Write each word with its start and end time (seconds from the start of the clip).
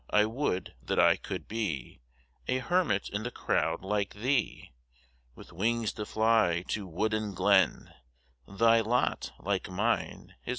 I 0.09 0.25
would 0.25 0.73
that 0.81 0.97
I 0.99 1.15
could 1.15 1.47
be 1.47 2.01
A 2.47 2.57
hermit 2.57 3.07
in 3.09 3.21
the 3.21 3.29
crowd 3.29 3.83
like 3.83 4.15
thee! 4.15 4.71
With 5.35 5.51
wings 5.53 5.93
to 5.93 6.07
fly 6.07 6.63
to 6.69 6.87
wood 6.87 7.13
and 7.13 7.35
glen, 7.35 7.93
Thy 8.47 8.79
lot, 8.81 9.31
like 9.37 9.69
mine, 9.69 10.33
is 10.43 10.49